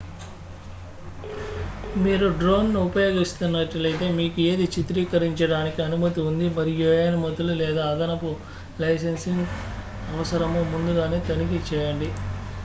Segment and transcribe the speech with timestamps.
[1.95, 8.31] మీరు డ్రోన్ను ఉపయోగిస్తున్నట్లయితే మీకు ఏది చిత్రీకరించడానికి అనుమతి ఉంది మరియు ఏ అనుమతులు లేదా అదనపు
[8.81, 9.47] లైసెన్సింగ్
[10.07, 12.09] అవసరమో ముందుగానే తనిఖీ చేయండి